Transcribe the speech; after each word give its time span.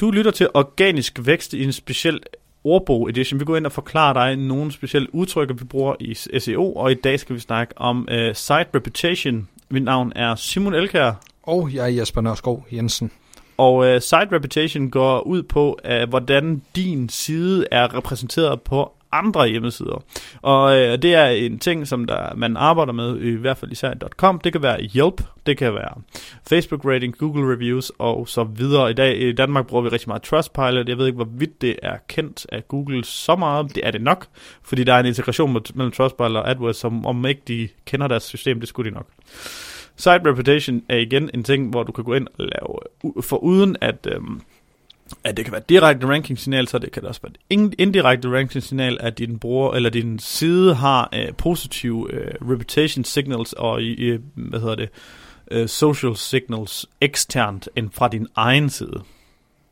Du 0.00 0.10
lytter 0.10 0.30
til 0.30 0.48
Organisk 0.54 1.18
Vækst 1.22 1.54
i 1.54 1.64
en 1.64 1.72
speciel 1.72 2.20
ordbog 2.64 3.08
edition. 3.08 3.40
Vi 3.40 3.44
går 3.44 3.56
ind 3.56 3.66
og 3.66 3.72
forklarer 3.72 4.12
dig 4.12 4.36
nogle 4.36 4.72
specielle 4.72 5.14
udtryk, 5.14 5.48
vi 5.48 5.64
bruger 5.64 5.94
i 6.00 6.14
SEO, 6.38 6.72
og 6.72 6.90
i 6.90 6.94
dag 6.94 7.20
skal 7.20 7.34
vi 7.34 7.40
snakke 7.40 7.78
om 7.78 8.08
uh, 8.10 8.34
site 8.34 8.66
reputation. 8.74 9.48
Mit 9.68 9.82
navn 9.82 10.12
er 10.16 10.34
Simon 10.34 10.74
Elkær. 10.74 11.12
Og 11.42 11.74
jeg 11.74 11.84
er 11.84 11.88
Jesper 11.88 12.20
Nørskov 12.20 12.66
Jensen. 12.72 13.10
Og 13.56 13.74
uh, 13.74 14.00
site 14.00 14.28
reputation 14.32 14.90
går 14.90 15.20
ud 15.20 15.42
på, 15.42 15.78
uh, 15.84 16.08
hvordan 16.08 16.62
din 16.76 17.08
side 17.08 17.66
er 17.70 17.94
repræsenteret 17.94 18.62
på 18.62 18.92
andre 19.12 19.48
hjemmesider. 19.48 20.02
Og 20.42 20.76
øh, 20.76 20.98
det 21.02 21.14
er 21.14 21.26
en 21.26 21.58
ting, 21.58 21.86
som 21.86 22.04
der 22.04 22.34
man 22.34 22.56
arbejder 22.56 22.92
med, 22.92 23.20
i 23.20 23.30
hvert 23.30 23.56
fald 23.56 23.72
især 23.72 23.92
i 23.92 23.96
.com. 24.16 24.40
Det 24.40 24.52
kan 24.52 24.62
være 24.62 24.80
Yelp, 24.96 25.22
det 25.46 25.58
kan 25.58 25.74
være 25.74 26.00
Facebook 26.48 26.84
rating, 26.84 27.18
Google 27.18 27.54
reviews 27.54 27.92
og 27.98 28.28
så 28.28 28.44
videre. 28.44 28.90
I 28.90 28.94
dag 28.94 29.20
i 29.20 29.32
Danmark 29.32 29.66
bruger 29.66 29.82
vi 29.82 29.88
rigtig 29.88 30.08
meget 30.08 30.22
Trustpilot. 30.22 30.88
Jeg 30.88 30.98
ved 30.98 31.06
ikke, 31.06 31.16
hvorvidt 31.16 31.62
det 31.62 31.76
er 31.82 31.96
kendt 32.08 32.46
af 32.52 32.68
Google 32.68 33.04
så 33.04 33.36
meget. 33.36 33.74
Det 33.74 33.86
er 33.86 33.90
det 33.90 34.02
nok, 34.02 34.26
fordi 34.62 34.84
der 34.84 34.94
er 34.94 35.00
en 35.00 35.06
integration 35.06 35.62
mellem 35.74 35.92
Trustpilot 35.92 36.36
og 36.36 36.50
AdWords, 36.50 36.76
som 36.76 37.06
om 37.06 37.26
ikke 37.26 37.42
de 37.48 37.68
kender 37.84 38.08
deres 38.08 38.22
system, 38.22 38.60
det 38.60 38.68
skulle 38.68 38.90
de 38.90 38.94
nok. 38.94 39.06
Site 39.96 40.20
reputation 40.26 40.82
er 40.88 40.96
igen 40.96 41.30
en 41.34 41.44
ting, 41.44 41.70
hvor 41.70 41.82
du 41.82 41.92
kan 41.92 42.04
gå 42.04 42.14
ind 42.14 42.26
og 42.38 42.44
lave, 42.44 43.22
for 43.22 43.36
uden 43.36 43.76
at... 43.80 44.08
Øh, 44.12 44.20
at 45.24 45.36
det 45.36 45.44
kan 45.44 45.52
være 45.52 45.62
direkte 45.68 46.08
ranking 46.08 46.38
signal, 46.38 46.68
så 46.68 46.78
det 46.78 46.92
kan 46.92 47.04
også 47.04 47.20
være 47.22 47.32
et 47.50 47.74
indirekte 47.78 48.28
ranking 48.28 48.62
signal, 48.62 48.96
at 49.00 49.18
din 49.18 49.38
bruger 49.38 49.74
eller 49.74 49.90
din 49.90 50.18
side 50.18 50.74
har 50.74 51.08
øh, 51.14 51.34
positive 51.38 52.12
øh, 52.12 52.34
reputation 52.50 53.04
signals 53.04 53.52
og 53.52 53.82
øh, 53.82 54.20
hvad 54.34 54.60
hedder 54.60 54.74
det, 54.74 54.88
øh, 55.50 55.68
social 55.68 56.16
signals 56.16 56.86
eksternt 57.00 57.68
end 57.76 57.90
fra 57.92 58.08
din 58.08 58.26
egen 58.36 58.70
side. 58.70 59.02